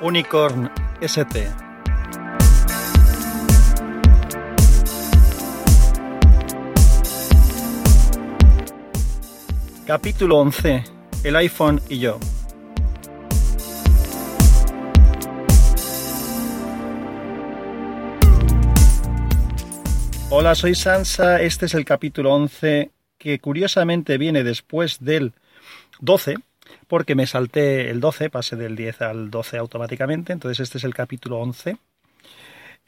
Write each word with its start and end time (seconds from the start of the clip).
Unicorn 0.00 0.70
ST. 1.00 1.48
Capítulo 9.86 10.38
11. 10.38 10.84
El 11.24 11.36
iPhone 11.36 11.80
y 11.88 11.98
yo. 11.98 12.20
Hola, 20.30 20.54
soy 20.54 20.76
Sansa. 20.76 21.42
Este 21.42 21.66
es 21.66 21.74
el 21.74 21.84
capítulo 21.84 22.34
11 22.34 22.92
que 23.18 23.40
curiosamente 23.40 24.16
viene 24.16 24.44
después 24.44 24.98
del 25.00 25.32
12, 26.00 26.36
porque 26.88 27.14
me 27.14 27.26
salté 27.26 27.90
el 27.90 28.00
12, 28.00 28.30
pasé 28.30 28.56
del 28.56 28.74
10 28.74 29.02
al 29.02 29.30
12 29.30 29.58
automáticamente. 29.58 30.32
Entonces 30.32 30.60
este 30.60 30.78
es 30.78 30.84
el 30.84 30.94
capítulo 30.94 31.38
11 31.38 31.76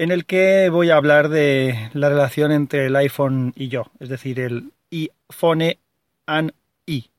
en 0.01 0.11
el 0.11 0.25
que 0.25 0.71
voy 0.71 0.89
a 0.89 0.97
hablar 0.97 1.29
de 1.29 1.91
la 1.93 2.09
relación 2.09 2.53
entre 2.53 2.87
el 2.87 2.97
iPhone 2.97 3.53
y 3.55 3.69
yo, 3.69 3.91
es 4.01 4.09
decir, 4.09 4.41
el 4.41 4.73
iPhone 4.91 5.77
and 6.25 6.53
I, 6.87 7.11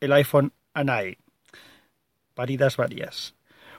el 0.00 0.12
iPhone 0.12 0.50
and 0.72 0.88
I. 0.88 1.18
Paridas 2.32 2.78
varias. 2.78 3.34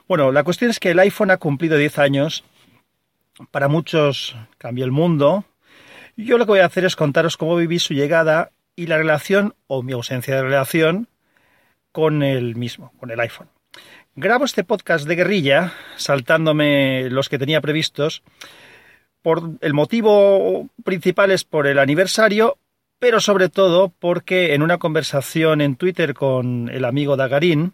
Bueno, 0.06 0.30
la 0.30 0.44
cuestión 0.44 0.70
es 0.70 0.78
que 0.78 0.92
el 0.92 1.00
iPhone 1.00 1.32
ha 1.32 1.38
cumplido 1.38 1.76
10 1.76 1.98
años. 1.98 2.44
Para 3.50 3.66
muchos 3.66 4.36
cambió 4.58 4.84
el 4.84 4.92
mundo, 4.92 5.44
yo 6.16 6.38
lo 6.38 6.46
que 6.46 6.52
voy 6.52 6.60
a 6.60 6.66
hacer 6.66 6.84
es 6.84 6.94
contaros 6.94 7.36
cómo 7.36 7.56
viví 7.56 7.80
su 7.80 7.94
llegada 7.94 8.52
y 8.76 8.86
la 8.86 8.96
relación 8.96 9.54
o 9.66 9.82
mi 9.82 9.92
ausencia 9.92 10.36
de 10.36 10.42
relación 10.42 11.08
con 11.96 12.22
el 12.22 12.56
mismo, 12.56 12.92
con 13.00 13.10
el 13.10 13.18
iPhone. 13.20 13.48
Grabo 14.16 14.44
este 14.44 14.64
podcast 14.64 15.08
de 15.08 15.16
guerrilla, 15.16 15.72
saltándome 15.96 17.08
los 17.08 17.30
que 17.30 17.38
tenía 17.38 17.62
previstos. 17.62 18.22
Por 19.22 19.52
el 19.62 19.72
motivo 19.72 20.68
principal 20.84 21.30
es 21.30 21.44
por 21.44 21.66
el 21.66 21.78
aniversario, 21.78 22.58
pero 22.98 23.18
sobre 23.18 23.48
todo 23.48 23.94
porque 23.98 24.52
en 24.52 24.60
una 24.60 24.76
conversación 24.76 25.62
en 25.62 25.76
Twitter 25.76 26.12
con 26.12 26.68
el 26.68 26.84
amigo 26.84 27.16
Dagarín 27.16 27.72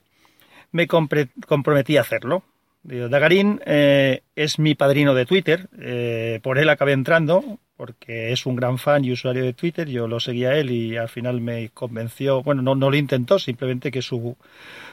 me 0.71 0.87
comprometí 0.87 1.97
a 1.97 2.03
hacerlo. 2.03 2.45
Dagarín 2.85 3.61
eh, 3.65 4.23
es 4.35 4.59
mi 4.59 4.75
padrino 4.75 5.15
de 5.15 5.25
Twitter, 5.25 5.69
eh, 5.81 6.41
por 6.43 6.59
él 6.59 6.69
acabé 6.69 6.93
entrando, 6.93 7.59
porque 7.77 8.33
es 8.33 8.45
un 8.45 8.57
gran 8.57 8.79
fan 8.79 9.05
y 9.05 9.13
usuario 9.13 9.45
de 9.45 9.53
Twitter, 9.53 9.89
yo 9.89 10.09
lo 10.09 10.19
seguía 10.19 10.51
a 10.51 10.59
él 10.59 10.71
y 10.71 10.97
al 10.97 11.09
final 11.09 11.41
me 11.41 11.71
convenció, 11.71 12.43
bueno, 12.43 12.61
no, 12.61 12.75
no 12.75 12.91
lo 12.91 12.97
intentó, 12.97 13.39
simplemente 13.39 13.91
que 13.91 14.03
su, 14.03 14.37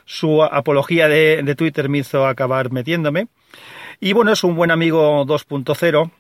su 0.06 0.44
apología 0.44 1.08
de, 1.08 1.42
de 1.44 1.56
Twitter 1.56 1.90
me 1.90 2.00
hizo 2.00 2.28
acabar 2.28 2.72
metiéndome. 2.72 3.28
Y 4.00 4.14
bueno, 4.14 4.32
es 4.32 4.44
un 4.44 4.56
buen 4.56 4.72
amigo 4.72 5.26
2.0 5.26 6.12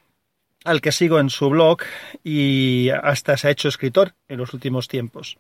al 0.66 0.82
que 0.82 0.92
sigo 0.92 1.20
en 1.20 1.30
su 1.30 1.50
blog 1.50 1.80
y 2.24 2.90
hasta 2.90 3.38
se 3.38 3.48
ha 3.48 3.52
hecho 3.52 3.70
escritor 3.70 4.14
en 4.28 4.38
los 4.38 4.54
últimos 4.54 4.88
tiempos. 4.88 5.38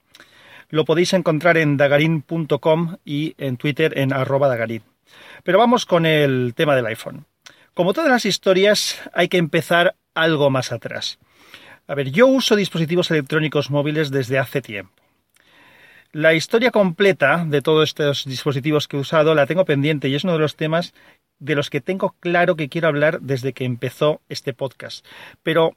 Lo 0.69 0.85
podéis 0.85 1.13
encontrar 1.13 1.57
en 1.57 1.77
dagarin.com 1.77 2.97
y 3.03 3.33
en 3.38 3.57
Twitter 3.57 3.97
en 3.97 4.13
arroba 4.13 4.47
dagarin. 4.47 4.83
Pero 5.43 5.57
vamos 5.57 5.85
con 5.85 6.05
el 6.05 6.53
tema 6.55 6.75
del 6.75 6.85
iPhone. 6.88 7.25
Como 7.73 7.93
todas 7.93 8.09
las 8.09 8.25
historias, 8.25 9.02
hay 9.13 9.29
que 9.29 9.38
empezar 9.38 9.95
algo 10.13 10.49
más 10.49 10.71
atrás. 10.71 11.19
A 11.88 11.95
ver, 11.95 12.11
yo 12.11 12.28
uso 12.28 12.56
dispositivos 12.56 13.09
electrónicos 13.09 13.72
móviles 13.72 14.11
desde 14.11 14.38
hace 14.38 14.61
tiempo. 14.61 14.94
La 16.11 16.34
historia 16.34 16.72
completa 16.72 17.45
de 17.47 17.61
todos 17.61 17.89
estos 17.89 18.25
dispositivos 18.25 18.88
que 18.88 18.97
he 18.97 19.00
usado 19.00 19.35
la 19.35 19.45
tengo 19.45 19.66
pendiente 19.66 20.09
y 20.09 20.16
es 20.16 20.23
uno 20.23 20.34
de 20.34 20.39
los 20.39 20.56
temas 20.56 20.94
de 21.38 21.55
los 21.55 21.69
que 21.69 21.81
tengo 21.81 22.16
claro 22.19 22.55
que 22.55 22.67
quiero 22.67 22.88
hablar 22.88 23.22
desde 23.22 23.53
que 23.53 23.63
empezó 23.63 24.22
este 24.28 24.53
podcast. 24.53 25.05
Pero 25.44 25.75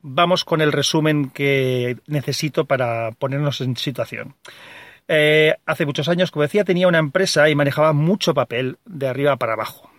vamos 0.00 0.44
con 0.44 0.60
el 0.60 0.72
resumen 0.72 1.30
que 1.30 1.98
necesito 2.06 2.64
para 2.64 3.12
ponernos 3.12 3.60
en 3.60 3.76
situación. 3.76 4.34
Eh, 5.08 5.54
hace 5.64 5.86
muchos 5.86 6.08
años, 6.08 6.30
como 6.30 6.42
decía, 6.42 6.64
tenía 6.64 6.86
una 6.86 6.98
empresa 6.98 7.48
y 7.48 7.54
manejaba 7.54 7.94
mucho 7.94 8.34
papel 8.34 8.78
de 8.84 9.08
arriba 9.08 9.36
para 9.36 9.54
abajo. 9.54 9.90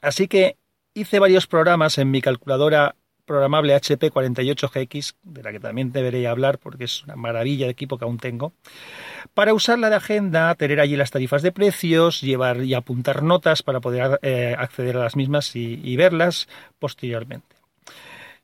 Así 0.00 0.26
que 0.26 0.56
hice 0.94 1.18
varios 1.18 1.46
programas 1.46 1.98
en 1.98 2.10
mi 2.10 2.20
calculadora 2.20 2.96
programable 3.24 3.74
HP 3.74 4.10
48GX, 4.10 5.14
de 5.22 5.42
la 5.42 5.52
que 5.52 5.60
también 5.60 5.92
debería 5.92 6.30
hablar 6.30 6.58
porque 6.58 6.84
es 6.84 7.04
una 7.04 7.14
maravilla 7.14 7.66
de 7.66 7.72
equipo 7.72 7.96
que 7.96 8.04
aún 8.04 8.18
tengo, 8.18 8.52
para 9.34 9.54
usarla 9.54 9.90
de 9.90 9.96
agenda, 9.96 10.54
tener 10.56 10.80
allí 10.80 10.96
las 10.96 11.10
tarifas 11.10 11.42
de 11.42 11.52
precios, 11.52 12.20
llevar 12.20 12.64
y 12.64 12.74
apuntar 12.74 13.22
notas 13.22 13.62
para 13.62 13.80
poder 13.80 14.18
eh, 14.22 14.56
acceder 14.58 14.96
a 14.96 15.04
las 15.04 15.16
mismas 15.16 15.54
y, 15.54 15.96
verlas 15.96 16.48
posteriormente. 16.78 17.56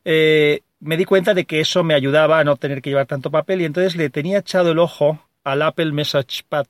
Eh, 0.05 0.60
me 0.81 0.97
di 0.97 1.05
cuenta 1.05 1.34
de 1.34 1.44
que 1.44 1.60
eso 1.60 1.82
me 1.82 1.94
ayudaba 1.94 2.38
a 2.38 2.44
no 2.44 2.56
tener 2.56 2.81
que 2.81 2.91
llevar 2.91 3.06
tanto 3.06 3.31
papel 3.31 3.60
y 3.62 3.65
entonces 3.65 3.97
le 3.97 4.10
tenía 4.10 4.38
echado 4.38 4.70
el 4.70 4.78
ojo 4.78 5.19
al 5.44 5.62
Apple 5.62 5.93
Message 5.93 6.43
Pad 6.49 6.66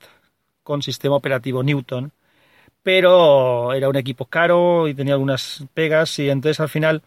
con 0.62 0.82
sistema 0.82 1.16
operativo 1.16 1.62
Newton, 1.62 2.12
pero 2.82 3.72
era 3.72 3.88
un 3.88 3.96
equipo 3.96 4.26
caro 4.26 4.88
y 4.88 4.94
tenía 4.94 5.14
algunas 5.14 5.64
pegas 5.74 6.18
y 6.18 6.30
entonces 6.30 6.60
al 6.60 6.68
final 6.68 7.02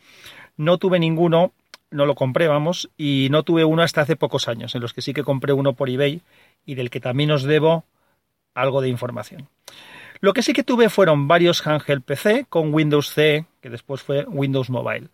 no 0.58 0.78
tuve 0.78 1.00
ninguno, 1.00 1.54
no 1.90 2.06
lo 2.06 2.16
compré, 2.16 2.48
vamos, 2.48 2.90
y 2.98 3.28
no 3.32 3.44
tuve 3.44 3.66
uno 3.66 3.84
hasta 3.84 4.02
hace 4.02 4.16
pocos 4.16 4.48
años, 4.48 4.76
en 4.76 4.82
los 4.82 4.94
que 4.94 5.02
sí 5.02 5.14
que 5.14 5.24
compré 5.24 5.54
uno 5.54 5.74
por 5.74 5.90
eBay 5.90 6.22
y 6.66 6.76
del 6.76 6.90
que 6.90 7.00
también 7.00 7.32
os 7.32 7.44
debo 7.44 7.84
algo 8.54 8.82
de 8.82 8.90
información. 8.90 9.48
Lo 10.22 10.34
que 10.34 10.44
sí 10.44 10.54
que 10.54 10.64
tuve 10.64 10.90
fueron 10.90 11.28
varios 11.28 11.66
handheld 11.66 12.04
PC 12.04 12.46
con 12.48 12.72
Windows 12.72 13.10
C, 13.10 13.48
que 13.60 13.72
después 13.72 14.04
fue 14.04 14.24
Windows 14.26 14.70
Mobile. 14.70 15.08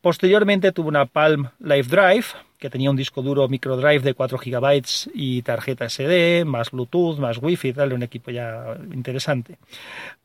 Posteriormente 0.00 0.70
tuve 0.70 0.86
una 0.86 1.06
Palm 1.06 1.50
Live 1.58 1.88
Drive, 1.88 2.26
que 2.58 2.70
tenía 2.70 2.88
un 2.88 2.96
disco 2.96 3.22
duro 3.22 3.48
microdrive 3.48 3.98
de 3.98 4.14
4 4.14 4.38
GB 4.38 4.82
y 5.14 5.42
tarjeta 5.42 5.88
SD, 5.88 6.44
más 6.44 6.70
Bluetooth, 6.70 7.18
más 7.18 7.38
Wi-Fi, 7.42 7.72
tal, 7.72 7.92
un 7.92 8.04
equipo 8.04 8.30
ya 8.30 8.76
interesante. 8.92 9.58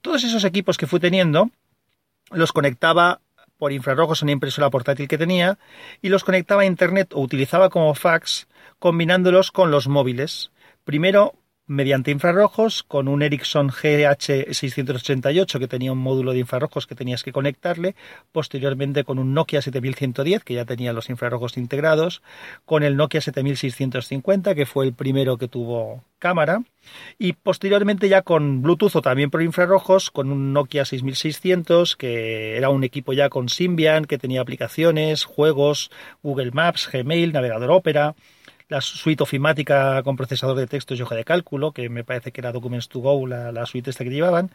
Todos 0.01 0.23
esos 0.23 0.43
equipos 0.43 0.77
que 0.77 0.85
fui 0.85 0.99
teniendo 0.99 1.49
los 2.29 2.53
conectaba 2.53 3.21
por 3.57 3.71
infrarrojos 3.71 4.21
en 4.21 4.27
una 4.27 4.33
impresora 4.33 4.69
portátil 4.69 5.07
que 5.07 5.17
tenía 5.17 5.57
y 5.99 6.09
los 6.09 6.23
conectaba 6.23 6.61
a 6.61 6.65
Internet 6.65 7.11
o 7.13 7.21
utilizaba 7.21 7.71
como 7.71 7.95
fax 7.95 8.47
combinándolos 8.77 9.51
con 9.51 9.71
los 9.71 9.87
móviles. 9.87 10.51
Primero 10.83 11.33
mediante 11.67 12.11
infrarrojos 12.11 12.83
con 12.83 13.09
un 13.09 13.21
Ericsson 13.21 13.69
GH688 13.69 15.59
que 15.59 15.67
tenía 15.67 15.91
un 15.91 15.97
módulo 15.97 16.31
de 16.31 16.39
infrarrojos 16.39 16.87
que 16.87 16.95
tenías 16.95 17.23
que 17.23 17.33
conectarle, 17.33 17.95
posteriormente 18.31 19.03
con 19.03 19.19
un 19.19 19.33
Nokia 19.33 19.61
7110 19.61 20.43
que 20.43 20.53
ya 20.53 20.65
tenía 20.65 20.93
los 20.93 21.09
infrarrojos 21.09 21.57
integrados, 21.57 22.21
con 22.65 22.83
el 22.83 22.95
Nokia 22.95 23.19
7650 23.19 24.55
que 24.55 24.65
fue 24.65 24.85
el 24.85 24.93
primero 24.93 25.37
que 25.37 25.49
tuvo 25.49 26.03
cámara 26.19 26.63
y 27.19 27.33
posteriormente 27.33 28.07
ya 28.07 28.21
con 28.21 28.61
Bluetooth 28.61 28.95
o 28.95 29.01
también 29.01 29.29
por 29.29 29.41
infrarrojos 29.41 30.09
con 30.09 30.31
un 30.31 30.53
Nokia 30.53 30.85
6600 30.85 31.97
que 31.97 32.55
era 32.55 32.69
un 32.69 32.85
equipo 32.85 33.11
ya 33.11 33.29
con 33.29 33.49
Symbian 33.49 34.05
que 34.05 34.17
tenía 34.17 34.41
aplicaciones, 34.41 35.25
juegos, 35.25 35.91
Google 36.23 36.51
Maps, 36.51 36.89
Gmail, 36.91 37.33
navegador 37.33 37.71
Opera, 37.71 38.15
la 38.69 38.81
suite 38.81 39.23
ofimática 39.23 40.01
con 40.03 40.15
procesador 40.15 40.57
de 40.57 40.67
textos 40.67 40.99
y 40.99 41.01
hoja 41.01 41.15
de 41.15 41.23
cálculo, 41.23 41.71
que 41.71 41.89
me 41.89 42.03
parece 42.03 42.31
que 42.31 42.41
era 42.41 42.51
Documents 42.51 42.89
to 42.89 42.99
Go, 42.99 43.25
la, 43.27 43.51
la 43.51 43.65
suite 43.65 43.89
esta 43.89 44.03
que 44.03 44.09
llevaban. 44.09 44.51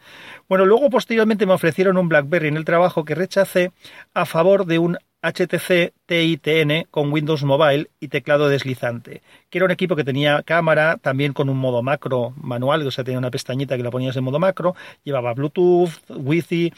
Bueno, 0.47 0.65
luego 0.65 0.89
posteriormente 0.89 1.45
me 1.45 1.53
ofrecieron 1.53 1.97
un 1.97 2.09
BlackBerry 2.09 2.49
en 2.49 2.57
el 2.57 2.65
trabajo 2.65 3.05
que 3.05 3.15
rechacé 3.15 3.71
a 4.13 4.25
favor 4.25 4.65
de 4.65 4.79
un 4.79 4.97
HTC 5.23 5.93
TITN 6.05 6.85
con 6.91 7.11
Windows 7.11 7.43
Mobile 7.43 7.89
y 8.01 8.09
teclado 8.09 8.49
deslizante, 8.49 9.21
que 9.49 9.57
era 9.57 9.65
un 9.65 9.71
equipo 9.71 9.95
que 9.95 10.03
tenía 10.03 10.43
cámara, 10.43 10.97
también 10.97 11.31
con 11.31 11.49
un 11.49 11.57
modo 11.57 11.81
macro 11.81 12.33
manual, 12.35 12.85
o 12.85 12.91
sea, 12.91 13.05
tenía 13.05 13.19
una 13.19 13.31
pestañita 13.31 13.77
que 13.77 13.83
la 13.83 13.91
ponías 13.91 14.17
en 14.17 14.25
modo 14.25 14.39
macro, 14.39 14.75
llevaba 15.05 15.33
Bluetooth, 15.33 15.91
Wi-Fi, 16.09 16.73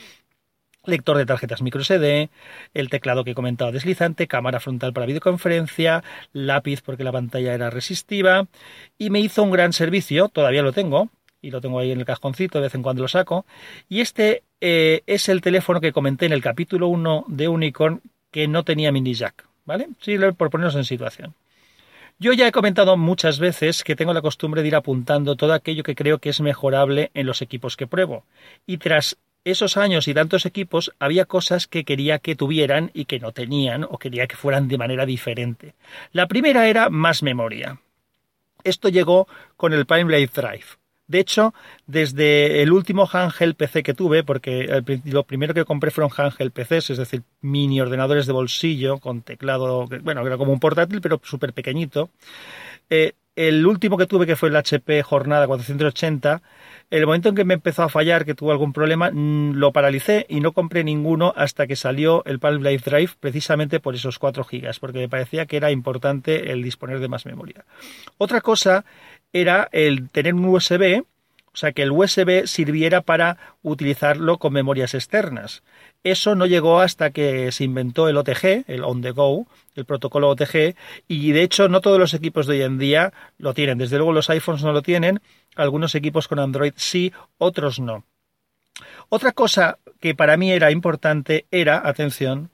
lector 0.87 1.17
de 1.17 1.25
tarjetas 1.25 1.61
microSD, 1.61 2.29
el 2.73 2.89
teclado 2.89 3.23
que 3.23 3.31
he 3.31 3.35
comentado 3.35 3.71
deslizante, 3.71 4.27
cámara 4.27 4.59
frontal 4.59 4.93
para 4.93 5.05
videoconferencia, 5.05 6.03
lápiz 6.33 6.81
porque 6.81 7.03
la 7.03 7.11
pantalla 7.11 7.53
era 7.53 7.69
resistiva 7.69 8.47
y 8.97 9.09
me 9.09 9.19
hizo 9.19 9.43
un 9.43 9.51
gran 9.51 9.73
servicio, 9.73 10.29
todavía 10.29 10.61
lo 10.61 10.73
tengo 10.73 11.09
y 11.41 11.51
lo 11.51 11.61
tengo 11.61 11.79
ahí 11.79 11.91
en 11.91 11.99
el 11.99 12.05
cajoncito, 12.05 12.59
de 12.59 12.63
vez 12.63 12.75
en 12.75 12.83
cuando 12.83 13.01
lo 13.01 13.07
saco 13.07 13.45
y 13.89 14.01
este 14.01 14.43
eh, 14.61 15.03
es 15.05 15.29
el 15.29 15.41
teléfono 15.41 15.81
que 15.81 15.93
comenté 15.93 16.25
en 16.25 16.33
el 16.33 16.41
capítulo 16.41 16.87
1 16.87 17.25
de 17.27 17.47
Unicorn 17.47 18.01
que 18.31 18.47
no 18.47 18.63
tenía 18.63 18.91
mini 18.91 19.13
jack, 19.13 19.47
¿vale? 19.65 19.89
Sí, 20.01 20.17
por 20.37 20.49
ponernos 20.49 20.75
en 20.75 20.85
situación. 20.85 21.33
Yo 22.17 22.31
ya 22.31 22.47
he 22.47 22.51
comentado 22.53 22.95
muchas 22.95 23.39
veces 23.39 23.83
que 23.83 23.97
tengo 23.97 24.13
la 24.13 24.21
costumbre 24.21 24.61
de 24.61 24.69
ir 24.69 24.75
apuntando 24.75 25.35
todo 25.35 25.51
aquello 25.51 25.83
que 25.83 25.95
creo 25.95 26.19
que 26.19 26.29
es 26.29 26.39
mejorable 26.39 27.11
en 27.13 27.27
los 27.27 27.41
equipos 27.41 27.75
que 27.75 27.87
pruebo. 27.87 28.23
Y 28.65 28.77
tras 28.77 29.17
esos 29.45 29.77
años 29.77 30.07
y 30.07 30.13
tantos 30.13 30.45
equipos 30.45 30.91
había 30.99 31.25
cosas 31.25 31.67
que 31.67 31.85
quería 31.85 32.19
que 32.19 32.35
tuvieran 32.35 32.91
y 32.93 33.05
que 33.05 33.19
no 33.19 33.31
tenían 33.31 33.83
o 33.83 33.97
quería 33.97 34.27
que 34.27 34.35
fueran 34.35 34.67
de 34.67 34.77
manera 34.77 35.05
diferente. 35.05 35.75
La 36.11 36.27
primera 36.27 36.67
era 36.67 36.89
más 36.89 37.23
memoria. 37.23 37.79
Esto 38.63 38.89
llegó 38.89 39.27
con 39.55 39.71
el 39.73 39.85
Palm 39.85 40.09
Drive. 40.09 40.65
De 41.07 41.19
hecho, 41.19 41.53
desde 41.85 42.63
el 42.63 42.71
último 42.71 43.07
handheld 43.11 43.55
PC 43.55 43.83
que 43.83 43.93
tuve, 43.93 44.23
porque 44.23 44.81
lo 45.05 45.23
primero 45.23 45.53
que 45.53 45.63
compré 45.63 45.91
fueron 45.91 46.11
handheld 46.15 46.51
PCs, 46.51 46.89
es 46.89 46.97
decir, 46.97 47.21
mini 47.41 47.79
ordenadores 47.79 48.25
de 48.25 48.33
bolsillo 48.33 48.97
con 48.97 49.21
teclado, 49.21 49.87
bueno, 50.01 50.25
era 50.25 50.37
como 50.37 50.51
un 50.51 50.59
portátil, 50.59 51.01
pero 51.01 51.21
súper 51.23 51.53
pequeñito. 51.53 52.09
Eh, 52.89 53.13
el 53.35 53.65
último 53.65 53.97
que 53.97 54.05
tuve, 54.05 54.25
que 54.25 54.35
fue 54.35 54.49
el 54.49 54.55
HP 54.55 55.03
Jornada 55.03 55.47
480, 55.47 56.41
el 56.89 57.05
momento 57.05 57.29
en 57.29 57.35
que 57.35 57.43
me 57.43 57.55
empezó 57.55 57.83
a 57.83 57.89
fallar, 57.89 58.25
que 58.25 58.35
tuvo 58.35 58.51
algún 58.51 58.73
problema, 58.73 59.11
mm, 59.11 59.53
lo 59.55 59.71
paralicé 59.71 60.25
y 60.29 60.39
no 60.39 60.53
compré 60.53 60.83
ninguno 60.83 61.33
hasta 61.35 61.67
que 61.67 61.75
salió 61.75 62.23
el 62.25 62.39
Palm 62.39 62.61
Life 62.63 62.89
Drive 62.89 63.11
precisamente 63.19 63.79
por 63.79 63.95
esos 63.95 64.19
4 64.19 64.43
gigas, 64.43 64.79
porque 64.79 64.99
me 64.99 65.09
parecía 65.09 65.45
que 65.45 65.57
era 65.57 65.71
importante 65.71 66.51
el 66.51 66.63
disponer 66.63 66.99
de 66.99 67.07
más 67.07 67.25
memoria. 67.25 67.65
Otra 68.17 68.41
cosa 68.41 68.85
era 69.33 69.67
el 69.71 70.09
tener 70.09 70.33
un 70.33 70.45
USB, 70.45 71.03
o 71.55 71.57
sea, 71.57 71.71
que 71.71 71.83
el 71.83 71.91
USB 71.91 72.47
sirviera 72.47 72.99
para 72.99 73.37
utilizarlo 73.63 74.39
con 74.39 74.51
memorias 74.51 74.93
externas. 74.93 75.63
Eso 76.03 76.35
no 76.35 76.45
llegó 76.45 76.81
hasta 76.81 77.11
que 77.11 77.49
se 77.53 77.63
inventó 77.63 78.09
el 78.09 78.17
OTG, 78.17 78.65
el 78.67 78.83
On 78.83 79.01
the 79.01 79.11
Go, 79.11 79.47
el 79.73 79.85
protocolo 79.85 80.29
OTG, 80.31 80.75
y 81.07 81.31
de 81.31 81.43
hecho 81.43 81.69
no 81.69 81.79
todos 81.79 81.97
los 81.97 82.13
equipos 82.13 82.45
de 82.45 82.55
hoy 82.55 82.61
en 82.63 82.77
día 82.77 83.13
lo 83.37 83.53
tienen. 83.53 83.77
Desde 83.77 83.95
luego 83.95 84.11
los 84.11 84.29
iPhones 84.29 84.63
no 84.63 84.73
lo 84.73 84.81
tienen, 84.81 85.21
algunos 85.55 85.95
equipos 85.95 86.27
con 86.27 86.39
Android 86.39 86.73
sí, 86.75 87.13
otros 87.37 87.79
no. 87.79 88.03
Otra 89.07 89.31
cosa 89.31 89.77
que 90.01 90.13
para 90.13 90.35
mí 90.35 90.51
era 90.51 90.71
importante 90.71 91.45
era, 91.51 91.87
atención, 91.87 92.49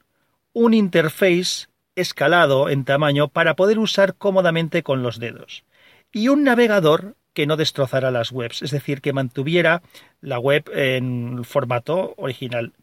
un 0.53 0.75
interface 0.75 1.65
escalado 1.95 2.69
en 2.69 2.85
tamaño 2.85 3.29
para 3.29 3.55
poder 3.55 3.79
usar 3.79 4.13
cómodamente 4.13 4.83
con 4.83 5.01
los 5.01 5.17
dedos. 5.17 5.63
Y 6.11 6.27
un 6.27 6.43
navegador 6.43 7.15
que 7.33 7.47
no 7.47 7.57
destrozara 7.57 8.11
las 8.11 8.31
webs, 8.31 8.61
es 8.61 8.71
decir, 8.71 9.01
que 9.01 9.13
mantuviera 9.13 9.81
la 10.21 10.39
web 10.39 10.69
en 10.73 11.43
formato 11.43 12.13
original. 12.17 12.73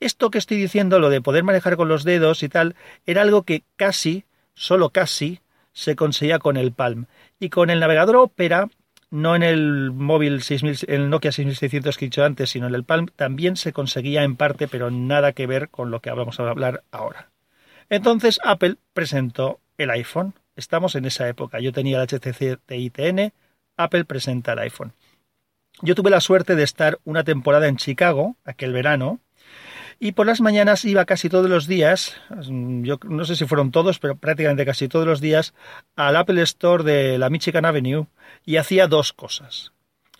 Esto 0.00 0.30
que 0.30 0.38
estoy 0.38 0.56
diciendo, 0.58 0.98
lo 0.98 1.10
de 1.10 1.20
poder 1.20 1.44
manejar 1.44 1.76
con 1.76 1.88
los 1.88 2.04
dedos 2.04 2.42
y 2.42 2.48
tal, 2.48 2.74
era 3.06 3.22
algo 3.22 3.42
que 3.42 3.62
casi, 3.76 4.24
solo 4.54 4.90
casi, 4.90 5.40
se 5.72 5.96
conseguía 5.96 6.38
con 6.38 6.56
el 6.56 6.72
Palm. 6.72 7.06
Y 7.40 7.48
con 7.48 7.70
el 7.70 7.80
navegador 7.80 8.16
Opera, 8.16 8.68
no 9.10 9.36
en 9.36 9.42
el 9.42 9.90
móvil 9.90 10.42
6000, 10.42 10.78
el 10.88 11.10
Nokia 11.10 11.32
6600 11.32 11.96
que 11.96 12.04
he 12.04 12.08
dicho 12.08 12.24
antes, 12.24 12.50
sino 12.50 12.66
en 12.66 12.74
el 12.74 12.84
Palm, 12.84 13.06
también 13.14 13.56
se 13.56 13.72
conseguía 13.72 14.22
en 14.22 14.36
parte, 14.36 14.68
pero 14.68 14.90
nada 14.90 15.32
que 15.32 15.46
ver 15.46 15.68
con 15.68 15.90
lo 15.90 16.00
que 16.00 16.10
vamos 16.10 16.40
a 16.40 16.48
hablar 16.48 16.82
ahora. 16.90 17.30
Entonces 17.90 18.40
Apple 18.42 18.76
presentó 18.92 19.60
el 19.78 19.90
iPhone. 19.90 20.34
Estamos 20.56 20.94
en 20.94 21.04
esa 21.04 21.28
época. 21.28 21.60
Yo 21.60 21.72
tenía 21.72 22.00
el 22.00 22.08
HTC 22.08 22.58
TITN, 22.66 23.32
Apple 23.76 24.04
presenta 24.04 24.52
el 24.52 24.60
iPhone. 24.60 24.92
Yo 25.82 25.94
tuve 25.94 26.10
la 26.10 26.20
suerte 26.20 26.54
de 26.54 26.62
estar 26.62 26.98
una 27.04 27.24
temporada 27.24 27.68
en 27.68 27.76
Chicago, 27.76 28.36
aquel 28.44 28.72
verano, 28.72 29.20
y 30.00 30.12
por 30.12 30.26
las 30.26 30.40
mañanas 30.40 30.84
iba 30.84 31.04
casi 31.04 31.28
todos 31.28 31.48
los 31.48 31.66
días, 31.66 32.16
yo 32.48 32.98
no 33.04 33.24
sé 33.24 33.36
si 33.36 33.46
fueron 33.46 33.70
todos, 33.70 33.98
pero 33.98 34.16
prácticamente 34.16 34.64
casi 34.64 34.88
todos 34.88 35.06
los 35.06 35.20
días, 35.20 35.54
al 35.96 36.16
Apple 36.16 36.42
Store 36.42 36.84
de 36.84 37.18
la 37.18 37.30
Michigan 37.30 37.64
Avenue 37.64 38.06
y 38.44 38.56
hacía 38.56 38.88
dos 38.88 39.12
cosas. 39.12 39.72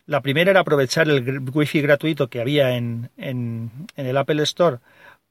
La 0.07 0.21
primera 0.21 0.51
era 0.51 0.61
aprovechar 0.61 1.09
el 1.09 1.41
wifi 1.53 1.81
gratuito 1.81 2.29
que 2.29 2.41
había 2.41 2.77
en, 2.77 3.11
en, 3.17 3.71
en 3.97 4.07
el 4.07 4.17
Apple 4.17 4.43
Store 4.43 4.79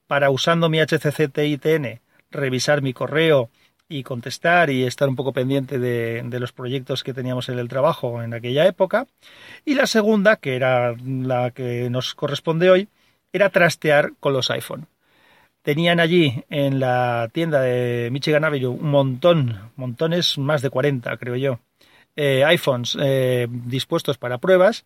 para 0.06 0.30
usando 0.30 0.68
mi 0.68 0.80
HCC 0.80 1.32
TITN 1.32 2.00
revisar 2.30 2.82
mi 2.82 2.92
correo 2.92 3.50
y 3.88 4.02
contestar 4.02 4.70
y 4.70 4.84
estar 4.84 5.08
un 5.08 5.16
poco 5.16 5.32
pendiente 5.32 5.78
de, 5.78 6.40
los 6.40 6.52
proyectos 6.52 7.02
que 7.04 7.14
teníamos 7.14 7.48
en 7.48 7.58
el 7.58 7.68
trabajo 7.68 8.22
en 8.22 8.34
aquella 8.34 8.66
época. 8.66 9.06
Y 9.64 9.74
la 9.74 9.86
segunda, 9.86 10.36
que 10.36 10.56
era 10.56 10.94
la 11.04 11.50
que 11.50 11.90
nos 11.90 12.14
corresponde 12.14 12.70
hoy, 12.70 12.88
era 13.32 13.50
trastear 13.50 14.12
con 14.20 14.32
los 14.32 14.50
iPhone. 14.50 14.86
Tenían 15.62 16.00
allí 16.00 16.44
en 16.50 16.80
la 16.80 17.28
tienda 17.32 17.60
de 17.60 18.10
Michigan 18.12 18.44
Avenue 18.44 18.68
un 18.68 18.90
montón, 18.90 19.70
montones, 19.76 20.38
más 20.38 20.60
de 20.62 20.70
40 20.70 21.16
creo 21.16 21.36
yo, 21.36 21.58
eh, 22.16 22.44
iPhones 22.44 22.96
eh, 23.00 23.46
dispuestos 23.48 24.18
para 24.18 24.38
pruebas. 24.38 24.84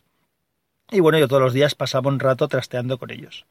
Y 0.91 1.01
bueno, 1.01 1.19
yo 1.19 1.29
todos 1.29 1.43
los 1.43 1.53
días 1.53 1.75
pasaba 1.75 2.09
un 2.09 2.21
rato 2.21 2.49
trasteando 2.49 2.99
con 2.99 3.11
ellos. 3.11 3.45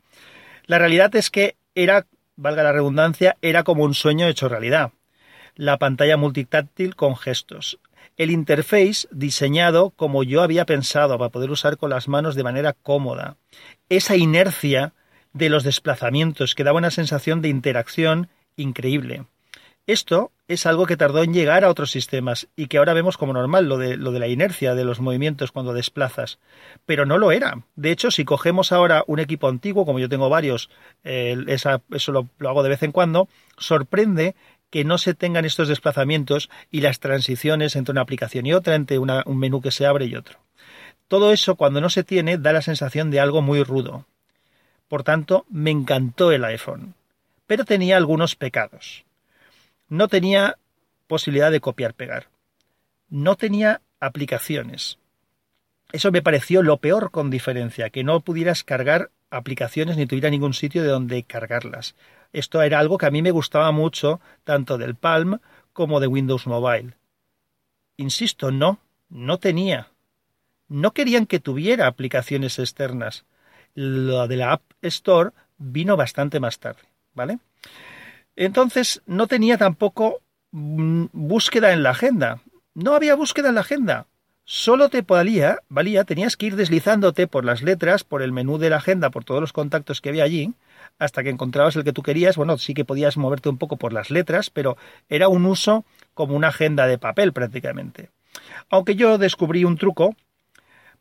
La 0.66 0.80
realidad 0.80 1.16
es 1.16 1.30
que 1.30 1.56
era, 1.76 2.08
valga 2.36 2.64
la 2.64 2.72
redundancia, 2.72 3.38
era 3.42 3.64
como 3.64 3.84
un 3.84 3.94
sueño 3.94 4.26
hecho 4.28 4.50
realidad 4.50 4.92
la 5.58 5.78
pantalla 5.78 6.16
multitáctil 6.16 6.96
con 6.96 7.18
gestos. 7.18 7.80
El 8.16 8.32
interface 8.32 9.08
diseñado 9.12 9.92
como 9.92 10.24
yo 10.24 10.42
había 10.42 10.66
pensado 10.66 11.18
para 11.18 11.30
poder 11.30 11.52
usar 11.52 11.78
con 11.78 11.90
las 11.90 12.08
manos 12.08 12.36
de 12.36 12.44
manera 12.44 12.74
cómoda. 12.74 13.38
Esa 13.90 14.16
inercia 14.16 14.94
de 15.34 15.50
los 15.50 15.64
desplazamientos 15.64 16.56
que 16.56 16.64
daba 16.64 16.78
una 16.78 16.92
sensación 16.92 17.42
de 17.42 17.50
interacción 17.50 18.30
increíble. 18.56 19.26
Esto 19.86 20.32
es 20.50 20.66
algo 20.66 20.86
que 20.86 20.98
tardó 20.98 21.24
en 21.24 21.34
llegar 21.34 21.64
a 21.64 21.70
otros 21.70 21.92
sistemas 21.92 22.50
y 22.58 22.68
que 22.68 22.78
ahora 22.78 22.94
vemos 22.94 23.18
como 23.18 23.32
normal, 23.32 23.70
lo 23.70 23.78
de, 23.78 23.96
lo 23.96 24.12
de 24.12 24.20
la 24.20 24.28
inercia 24.28 24.76
de 24.76 24.84
los 24.84 25.00
movimientos 25.00 25.54
cuando 25.54 25.74
desplazas. 25.74 26.40
Pero 26.86 27.06
no 27.06 27.18
lo 27.18 27.32
era. 27.32 27.64
De 27.76 27.92
hecho, 27.92 28.12
si 28.12 28.26
cogemos 28.26 28.74
ahora 28.74 29.06
un 29.08 29.20
equipo 29.20 29.48
antiguo, 29.48 29.86
como 29.86 30.00
yo 30.00 30.10
tengo 30.10 30.30
varios, 30.30 30.70
eh, 31.06 31.38
eso 31.48 32.12
lo, 32.12 32.28
lo 32.38 32.50
hago 32.50 32.64
de 32.64 32.70
vez 32.70 32.84
en 32.84 32.92
cuando, 32.92 33.30
sorprende 33.58 34.36
que 34.70 34.84
no 34.84 34.98
se 34.98 35.14
tengan 35.14 35.46
estos 35.46 35.68
desplazamientos 35.68 36.50
y 36.72 36.82
las 36.82 37.00
transiciones 37.00 37.76
entre 37.76 37.92
una 37.92 38.02
aplicación 38.02 38.46
y 38.46 38.54
otra, 38.54 38.76
entre 38.76 39.00
un 39.00 39.38
menú 39.38 39.62
que 39.62 39.72
se 39.72 39.86
abre 39.86 40.06
y 40.06 40.16
otro. 40.16 40.40
Todo 41.08 41.32
eso, 41.32 41.56
cuando 41.56 41.80
no 41.80 41.90
se 41.90 42.04
tiene, 42.04 42.38
da 42.38 42.52
la 42.52 42.62
sensación 42.62 43.12
de 43.12 43.20
algo 43.20 43.42
muy 43.42 43.64
rudo. 43.64 44.06
Por 44.88 45.04
tanto, 45.04 45.46
me 45.50 45.72
encantó 45.72 46.32
el 46.32 46.44
iPhone. 46.44 46.96
Pero 47.46 47.64
tenía 47.64 47.96
algunos 47.96 48.36
pecados. 48.36 49.06
No 49.88 50.10
tenía 50.10 50.58
posibilidad 51.08 51.52
de 51.52 51.62
copiar-pegar. 51.62 52.28
No 53.10 53.36
tenía 53.36 53.82
aplicaciones. 54.02 55.00
Eso 55.94 56.12
me 56.12 56.22
pareció 56.22 56.62
lo 56.62 56.78
peor 56.78 57.12
con 57.12 57.30
diferencia, 57.30 57.90
que 57.90 58.04
no 58.04 58.20
pudieras 58.20 58.66
cargar 58.66 59.12
aplicaciones 59.30 59.98
ni 59.98 60.06
tuviera 60.06 60.30
ningún 60.30 60.54
sitio 60.54 60.84
de 60.84 60.90
donde 60.90 61.24
cargarlas. 61.24 61.96
Esto 62.34 62.62
era 62.62 62.80
algo 62.80 62.98
que 62.98 63.06
a 63.06 63.12
mí 63.12 63.22
me 63.22 63.32
gustaba 63.32 63.72
mucho, 63.72 64.20
tanto 64.44 64.78
del 64.78 64.96
Palm 64.96 65.40
como 65.74 66.00
de 66.00 66.08
Windows 66.08 66.48
Mobile. 66.48 66.96
Insisto, 67.98 68.52
no, 68.52 68.80
no 69.10 69.38
tenía. 69.38 69.90
No 70.68 70.92
querían 70.92 71.26
que 71.26 71.40
tuviera 71.40 71.88
aplicaciones 71.88 72.60
externas. 72.60 73.26
Lo 73.74 74.28
de 74.28 74.38
la 74.38 74.54
App 74.54 74.64
Store 74.82 75.32
vino 75.58 75.96
bastante 75.98 76.40
más 76.40 76.60
tarde, 76.60 76.84
¿vale? 77.14 77.40
Entonces, 78.36 79.02
no 79.06 79.28
tenía 79.28 79.58
tampoco 79.58 80.22
mm, 80.52 81.06
búsqueda 81.12 81.74
en 81.74 81.84
la 81.84 81.92
agenda. 81.92 82.42
No 82.74 82.94
había 82.94 83.16
búsqueda 83.16 83.50
en 83.50 83.56
la 83.56 83.62
agenda. 83.62 84.06
Solo 84.50 84.88
te 84.88 85.02
valía, 85.02 85.60
valía, 85.68 86.06
tenías 86.06 86.38
que 86.38 86.46
ir 86.46 86.56
deslizándote 86.56 87.28
por 87.28 87.44
las 87.44 87.62
letras, 87.62 88.06
por 88.06 88.22
el 88.22 88.32
menú 88.32 88.58
de 88.58 88.70
la 88.70 88.78
agenda, 88.78 89.10
por 89.10 89.26
todos 89.26 89.42
los 89.42 89.52
contactos 89.52 90.00
que 90.00 90.08
había 90.08 90.24
allí, 90.24 90.54
hasta 91.00 91.22
que 91.22 91.30
encontrabas 91.30 91.76
el 91.76 91.84
que 91.84 91.92
tú 91.92 92.02
querías. 92.02 92.38
Bueno, 92.38 92.58
sí 92.58 92.74
que 92.74 92.86
podías 92.86 93.18
moverte 93.18 93.50
un 93.50 93.58
poco 93.58 93.76
por 93.76 93.92
las 93.92 94.10
letras, 94.10 94.50
pero 94.50 94.78
era 95.10 95.28
un 95.28 95.46
uso 95.46 95.84
como 96.14 96.34
una 96.34 96.48
agenda 96.48 96.88
de 96.88 96.98
papel 96.98 97.34
prácticamente. 97.34 98.10
Aunque 98.70 98.96
yo 98.96 99.18
descubrí 99.18 99.66
un 99.66 99.78
truco 99.78 100.16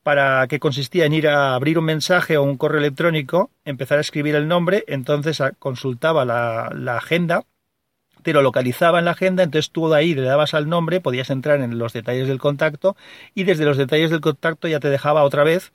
para 0.02 0.48
que 0.48 0.58
consistía 0.58 1.04
en 1.04 1.12
ir 1.12 1.28
a 1.28 1.54
abrir 1.54 1.78
un 1.78 1.84
mensaje 1.84 2.38
o 2.38 2.42
un 2.42 2.56
correo 2.56 2.80
electrónico, 2.80 3.52
empezar 3.64 3.98
a 3.98 4.00
escribir 4.00 4.34
el 4.34 4.48
nombre, 4.48 4.82
entonces 4.88 5.40
consultaba 5.60 6.24
la, 6.24 6.72
la 6.74 6.96
agenda, 6.96 7.44
te 8.26 8.32
lo 8.32 8.42
localizaba 8.42 8.98
en 8.98 9.04
la 9.04 9.12
agenda, 9.12 9.44
entonces 9.44 9.70
tú 9.70 9.88
de 9.88 9.98
ahí 9.98 10.12
le 10.12 10.22
dabas 10.22 10.52
al 10.52 10.68
nombre, 10.68 11.00
podías 11.00 11.30
entrar 11.30 11.60
en 11.60 11.78
los 11.78 11.92
detalles 11.92 12.26
del 12.26 12.40
contacto 12.40 12.96
y 13.36 13.44
desde 13.44 13.64
los 13.64 13.76
detalles 13.76 14.10
del 14.10 14.20
contacto 14.20 14.66
ya 14.66 14.80
te 14.80 14.90
dejaba 14.90 15.22
otra 15.22 15.44
vez 15.44 15.72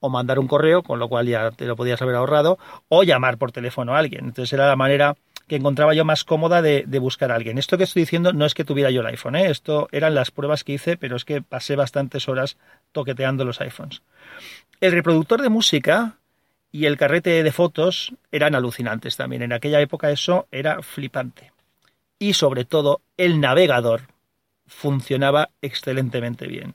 o 0.00 0.10
mandar 0.10 0.40
un 0.40 0.48
correo, 0.48 0.82
con 0.82 0.98
lo 0.98 1.08
cual 1.08 1.28
ya 1.28 1.52
te 1.52 1.64
lo 1.64 1.76
podías 1.76 2.02
haber 2.02 2.16
ahorrado, 2.16 2.58
o 2.88 3.04
llamar 3.04 3.38
por 3.38 3.52
teléfono 3.52 3.94
a 3.94 4.00
alguien. 4.00 4.24
Entonces 4.24 4.52
era 4.52 4.66
la 4.66 4.74
manera 4.74 5.14
que 5.46 5.54
encontraba 5.54 5.94
yo 5.94 6.04
más 6.04 6.24
cómoda 6.24 6.60
de, 6.60 6.84
buscar 6.98 7.30
a 7.30 7.36
alguien. 7.36 7.56
Esto 7.56 7.78
que 7.78 7.84
estoy 7.84 8.02
diciendo 8.02 8.32
no 8.32 8.46
es 8.46 8.54
que 8.54 8.64
tuviera 8.64 8.90
yo 8.90 9.02
el 9.02 9.06
iPhone, 9.06 9.36
¿eh? 9.36 9.48
esto 9.48 9.88
eran 9.92 10.16
las 10.16 10.32
pruebas 10.32 10.64
que 10.64 10.72
hice, 10.72 10.96
pero 10.96 11.14
es 11.14 11.24
que 11.24 11.40
pasé 11.40 11.76
bastantes 11.76 12.28
horas 12.28 12.56
toqueteando 12.90 13.44
los 13.44 13.60
iPhones. 13.60 14.02
El 14.80 14.90
reproductor 14.90 15.40
de 15.40 15.50
música 15.50 16.16
y 16.72 16.86
el 16.86 16.96
carrete 16.96 17.44
de 17.44 17.52
fotos 17.52 18.12
eran 18.32 18.56
alucinantes 18.56 19.16
también. 19.16 19.42
En 19.42 19.52
aquella 19.52 19.80
época 19.80 20.10
eso 20.10 20.48
era 20.50 20.82
flipante. 20.82 21.52
Y 22.22 22.34
sobre 22.34 22.64
todo 22.64 23.00
el 23.16 23.40
navegador 23.40 24.02
funcionaba 24.66 25.50
excelentemente 25.60 26.46
bien 26.46 26.74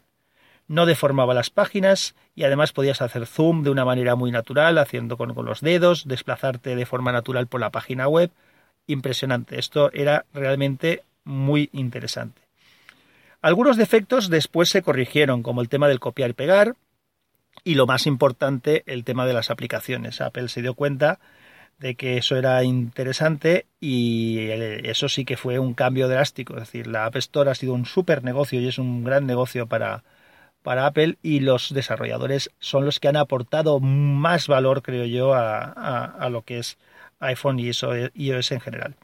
no 0.67 0.85
deformaba 0.85 1.33
las 1.33 1.49
páginas 1.49 2.15
y 2.35 2.43
además 2.43 2.73
podías 2.73 3.01
hacer 3.01 3.25
zoom 3.25 3.63
de 3.63 3.69
una 3.69 3.85
manera 3.85 4.15
muy 4.15 4.31
natural, 4.31 4.77
haciendo 4.77 5.17
con, 5.17 5.33
los 5.45 5.61
dedos, 5.61 6.07
desplazarte 6.07 6.75
de 6.75 6.85
forma 6.85 7.11
natural 7.11 7.47
por 7.47 7.61
la 7.61 7.69
página 7.69 8.07
web. 8.07 8.31
Impresionante. 8.85 9.59
Esto 9.59 9.91
era 9.93 10.25
realmente 10.33 11.03
muy 11.23 11.69
interesante. 11.71 12.41
Algunos 13.41 13.77
defectos 13.77 14.29
después 14.29 14.69
se 14.69 14.81
corrigieron, 14.81 15.41
como 15.43 15.61
el 15.61 15.69
tema 15.69 15.87
del 15.87 15.99
copiar 15.99 16.31
y 16.31 16.33
pegar, 16.33 16.75
Y 17.63 17.75
lo 17.75 17.87
más 17.87 18.05
importante, 18.05 18.83
el 18.85 19.03
tema 19.03 19.25
de 19.25 19.33
las 19.33 19.49
aplicaciones. 19.49 20.21
Apple 20.21 20.47
se 20.47 20.61
dio 20.61 20.73
cuenta 20.73 21.19
de 21.79 21.95
que 21.95 22.17
eso 22.17 22.35
era 22.35 22.63
interesante 22.63 23.67
y 23.79 24.39
eso 24.39 25.09
sí 25.09 25.25
que 25.25 25.37
fue 25.37 25.59
un 25.59 25.73
cambio 25.73 26.07
drástico. 26.07 26.53
Es 26.55 26.61
decir, 26.61 26.87
la 26.87 27.05
App 27.05 27.17
Store 27.17 27.51
ha 27.51 27.55
sido 27.55 27.73
un 27.73 27.85
súper 27.85 28.23
negocio 28.23 28.59
y 28.59 28.67
es 28.67 28.79
un 28.79 29.03
gran 29.03 29.25
negocio 29.27 29.67
para, 29.67 30.03
para 30.63 30.87
Apple 30.87 31.17
y 31.21 31.39
los 31.39 31.73
desarrolladores 31.73 32.51
son 32.59 32.85
los 32.85 32.99
que 32.99 33.07
han 33.07 33.15
aportado 33.15 33.79
más 33.79 34.47
valor, 34.47 34.81
creo 34.81 35.05
yo, 35.05 35.33
a, 35.33 35.63
a, 35.63 36.29
lo 36.29 36.41
que 36.41 36.59
es 36.59 36.77
iPhone 37.19 37.59
y 37.59 37.69
iOS 37.69 38.51
en 38.51 38.59
general. 38.59 38.95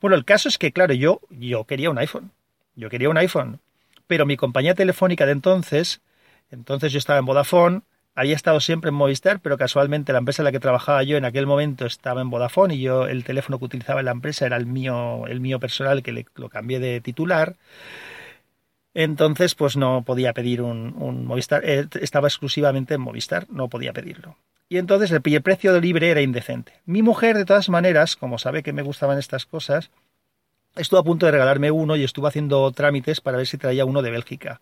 Bueno, 0.00 0.16
el 0.16 0.24
caso 0.24 0.48
es 0.48 0.58
que, 0.58 0.72
claro, 0.72 0.94
yo, 0.94 1.20
yo 1.30 1.64
quería 1.64 1.90
un 1.90 1.98
iPhone. 1.98 2.32
Yo 2.74 2.88
quería 2.88 3.10
un 3.10 3.18
iPhone. 3.18 3.60
Pero 4.06 4.26
mi 4.26 4.36
compañía 4.36 4.74
telefónica 4.74 5.26
de 5.26 5.32
entonces, 5.32 6.00
entonces 6.50 6.92
yo 6.92 6.98
estaba 6.98 7.18
en 7.18 7.26
Vodafone, 7.26 7.82
había 8.14 8.34
estado 8.34 8.60
siempre 8.60 8.90
en 8.90 8.94
Movistar, 8.94 9.40
pero 9.40 9.56
casualmente 9.56 10.12
la 10.12 10.18
empresa 10.18 10.42
en 10.42 10.44
la 10.44 10.52
que 10.52 10.60
trabajaba 10.60 11.02
yo 11.02 11.16
en 11.16 11.24
aquel 11.24 11.46
momento 11.46 11.86
estaba 11.86 12.20
en 12.20 12.30
Vodafone 12.30 12.74
y 12.74 12.80
yo 12.80 13.06
el 13.06 13.24
teléfono 13.24 13.58
que 13.58 13.64
utilizaba 13.64 14.00
en 14.00 14.06
la 14.06 14.12
empresa 14.12 14.46
era 14.46 14.56
el 14.56 14.66
mío, 14.66 15.26
el 15.26 15.40
mío 15.40 15.58
personal 15.58 16.02
que 16.02 16.26
lo 16.34 16.48
cambié 16.48 16.78
de 16.78 17.00
titular. 17.00 17.56
Entonces, 18.94 19.54
pues 19.54 19.76
no 19.76 20.02
podía 20.04 20.34
pedir 20.34 20.60
un, 20.60 21.24
Movistar, 21.24 21.62
eh, 21.64 21.86
estaba 22.00 22.28
exclusivamente 22.28 22.94
en 22.94 23.00
Movistar, 23.00 23.46
no 23.48 23.68
podía 23.68 23.94
pedirlo. 23.94 24.36
Y 24.68 24.78
entonces 24.78 25.10
el, 25.10 25.22
el 25.24 25.42
precio 25.42 25.80
libre 25.80 26.10
era 26.10 26.20
indecente. 26.20 26.72
Mi 26.84 27.02
mujer, 27.02 27.36
de 27.36 27.46
todas 27.46 27.68
maneras, 27.70 28.16
como 28.16 28.38
sabe 28.38 28.62
que 28.62 28.72
me 28.72 28.82
gustaban 28.82 29.18
estas 29.18 29.46
cosas, 29.46 29.90
estuvo 30.76 31.00
a 31.00 31.04
punto 31.04 31.26
de 31.26 31.32
regalarme 31.32 31.70
uno 31.70 31.96
y 31.96 32.04
estuvo 32.04 32.26
haciendo 32.26 32.70
trámites 32.72 33.20
para 33.20 33.36
ver 33.36 33.46
si 33.46 33.58
traía 33.58 33.84
uno 33.84 34.02
de 34.02 34.10
Bélgica 34.10 34.60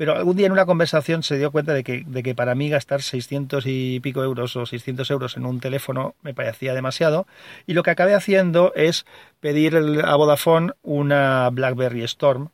pero 0.00 0.16
algún 0.16 0.34
día 0.34 0.46
en 0.46 0.52
una 0.52 0.64
conversación 0.64 1.22
se 1.22 1.36
dio 1.36 1.50
cuenta 1.50 1.74
de 1.74 1.84
que, 1.84 2.04
de 2.06 2.22
que 2.22 2.34
para 2.34 2.54
mí 2.54 2.70
gastar 2.70 3.02
600 3.02 3.64
y 3.66 4.00
pico 4.00 4.24
euros 4.24 4.56
o 4.56 4.64
600 4.64 5.10
euros 5.10 5.36
en 5.36 5.44
un 5.44 5.60
teléfono 5.60 6.14
me 6.22 6.32
parecía 6.32 6.72
demasiado 6.72 7.26
y 7.66 7.74
lo 7.74 7.82
que 7.82 7.90
acabé 7.90 8.14
haciendo 8.14 8.72
es 8.74 9.04
pedir 9.40 9.76
a 9.76 10.16
Vodafone 10.16 10.72
una 10.82 11.50
BlackBerry 11.50 12.02
Storm 12.04 12.48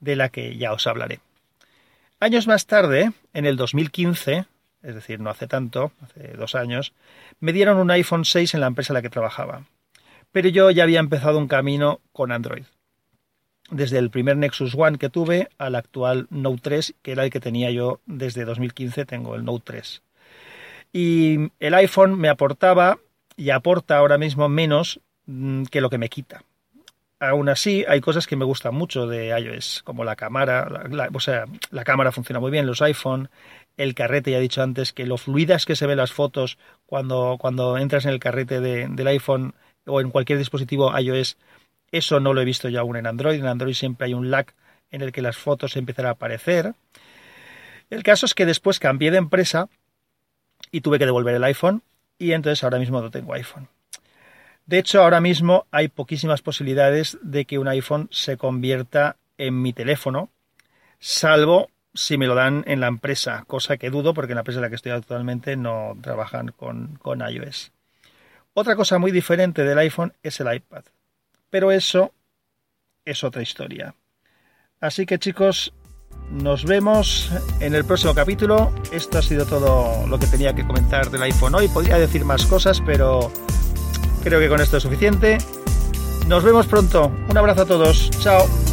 de 0.00 0.16
la 0.16 0.30
que 0.30 0.56
ya 0.56 0.72
os 0.72 0.86
hablaré. 0.86 1.20
Años 2.18 2.46
más 2.46 2.64
tarde, 2.64 3.12
en 3.34 3.44
el 3.44 3.58
2015, 3.58 4.46
es 4.82 4.94
decir, 4.94 5.20
no 5.20 5.28
hace 5.28 5.46
tanto, 5.46 5.92
hace 6.00 6.28
dos 6.28 6.54
años, 6.54 6.94
me 7.40 7.52
dieron 7.52 7.76
un 7.76 7.90
iPhone 7.90 8.24
6 8.24 8.54
en 8.54 8.60
la 8.60 8.68
empresa 8.68 8.94
en 8.94 8.94
la 8.94 9.02
que 9.02 9.10
trabajaba. 9.10 9.64
Pero 10.34 10.48
yo 10.48 10.68
ya 10.72 10.82
había 10.82 10.98
empezado 10.98 11.38
un 11.38 11.46
camino 11.46 12.00
con 12.12 12.32
Android 12.32 12.64
desde 13.70 13.98
el 13.98 14.10
primer 14.10 14.36
Nexus 14.36 14.74
One 14.76 14.98
que 14.98 15.08
tuve 15.08 15.48
al 15.58 15.76
actual 15.76 16.26
Note 16.28 16.60
3, 16.60 16.94
que 17.02 17.12
era 17.12 17.22
el 17.22 17.30
que 17.30 17.38
tenía 17.38 17.70
yo 17.70 18.00
desde 18.04 18.44
2015, 18.44 19.06
tengo 19.06 19.36
el 19.36 19.44
Note 19.44 19.62
3. 19.64 20.02
Y 20.92 21.52
el 21.60 21.74
iPhone 21.74 22.18
me 22.18 22.28
aportaba 22.28 22.98
y 23.36 23.50
aporta 23.50 23.96
ahora 23.96 24.18
mismo 24.18 24.48
menos 24.48 24.98
mm, 25.26 25.66
que 25.66 25.80
lo 25.80 25.88
que 25.88 25.98
me 25.98 26.08
quita. 26.08 26.42
Aún 27.20 27.48
así, 27.48 27.84
hay 27.86 28.00
cosas 28.00 28.26
que 28.26 28.34
me 28.34 28.44
gustan 28.44 28.74
mucho 28.74 29.06
de 29.06 29.28
iOS, 29.28 29.82
como 29.84 30.02
la 30.02 30.16
cámara, 30.16 30.82
o 31.14 31.20
sea, 31.20 31.44
la 31.70 31.84
cámara 31.84 32.10
funciona 32.10 32.40
muy 32.40 32.50
bien, 32.50 32.66
los 32.66 32.82
iPhone, 32.82 33.30
el 33.76 33.94
carrete, 33.94 34.32
ya 34.32 34.38
he 34.38 34.40
dicho 34.40 34.62
antes, 34.62 34.92
que 34.92 35.06
lo 35.06 35.16
fluidas 35.16 35.64
que 35.64 35.76
se 35.76 35.86
ven 35.86 35.98
las 35.98 36.12
fotos 36.12 36.58
cuando, 36.86 37.36
cuando 37.38 37.78
entras 37.78 38.04
en 38.04 38.10
el 38.10 38.18
carrete 38.18 38.60
del 38.60 39.06
iPhone 39.06 39.54
o 39.86 40.00
en 40.00 40.10
cualquier 40.10 40.38
dispositivo 40.38 40.96
iOS 40.98 41.36
eso 41.94 42.18
no 42.18 42.34
lo 42.34 42.40
he 42.40 42.44
visto 42.44 42.68
yo 42.68 42.80
aún 42.80 42.96
en 42.96 43.06
Android. 43.06 43.38
En 43.38 43.46
Android 43.46 43.72
siempre 43.72 44.06
hay 44.06 44.14
un 44.14 44.28
lag 44.28 44.46
en 44.90 45.02
el 45.02 45.12
que 45.12 45.22
las 45.22 45.36
fotos 45.36 45.76
empiezan 45.76 46.06
a 46.06 46.10
aparecer. 46.10 46.74
El 47.88 48.02
caso 48.02 48.26
es 48.26 48.34
que 48.34 48.46
después 48.46 48.80
cambié 48.80 49.12
de 49.12 49.18
empresa 49.18 49.68
y 50.72 50.80
tuve 50.80 50.98
que 50.98 51.06
devolver 51.06 51.36
el 51.36 51.44
iPhone 51.44 51.82
y 52.18 52.32
entonces 52.32 52.64
ahora 52.64 52.80
mismo 52.80 53.00
no 53.00 53.12
tengo 53.12 53.32
iPhone. 53.34 53.68
De 54.66 54.78
hecho, 54.78 55.02
ahora 55.02 55.20
mismo 55.20 55.66
hay 55.70 55.86
poquísimas 55.86 56.42
posibilidades 56.42 57.16
de 57.22 57.44
que 57.44 57.58
un 57.58 57.68
iPhone 57.68 58.08
se 58.10 58.36
convierta 58.36 59.16
en 59.38 59.62
mi 59.62 59.72
teléfono, 59.72 60.30
salvo 60.98 61.68
si 61.92 62.18
me 62.18 62.26
lo 62.26 62.34
dan 62.34 62.64
en 62.66 62.80
la 62.80 62.88
empresa, 62.88 63.44
cosa 63.46 63.76
que 63.76 63.90
dudo 63.90 64.14
porque 64.14 64.32
en 64.32 64.36
la 64.36 64.40
empresa 64.40 64.58
en 64.58 64.62
la 64.62 64.68
que 64.68 64.76
estoy 64.76 64.90
actualmente 64.90 65.56
no 65.56 65.96
trabajan 66.00 66.48
con, 66.48 66.96
con 66.96 67.20
iOS. 67.20 67.70
Otra 68.54 68.76
cosa 68.76 68.98
muy 68.98 69.10
diferente 69.10 69.64
del 69.64 69.78
iPhone 69.78 70.12
es 70.22 70.38
el 70.40 70.54
iPad. 70.54 70.84
Pero 71.50 71.72
eso 71.72 72.12
es 73.04 73.24
otra 73.24 73.42
historia. 73.42 73.94
Así 74.80 75.06
que 75.06 75.18
chicos, 75.18 75.72
nos 76.30 76.64
vemos 76.64 77.30
en 77.60 77.74
el 77.74 77.84
próximo 77.84 78.14
capítulo. 78.14 78.72
Esto 78.92 79.18
ha 79.18 79.22
sido 79.22 79.44
todo 79.44 80.06
lo 80.06 80.18
que 80.18 80.26
tenía 80.26 80.54
que 80.54 80.66
comentar 80.66 81.10
del 81.10 81.22
iPhone 81.22 81.54
hoy. 81.54 81.68
Podría 81.68 81.98
decir 81.98 82.24
más 82.24 82.46
cosas, 82.46 82.80
pero 82.80 83.32
creo 84.22 84.40
que 84.40 84.48
con 84.48 84.60
esto 84.60 84.76
es 84.76 84.82
suficiente. 84.82 85.38
Nos 86.28 86.44
vemos 86.44 86.66
pronto. 86.66 87.12
Un 87.28 87.36
abrazo 87.36 87.62
a 87.62 87.66
todos. 87.66 88.10
Chao. 88.20 88.63